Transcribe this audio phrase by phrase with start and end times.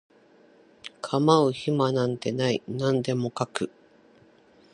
[1.03, 3.71] 構う暇なんてない何でも描く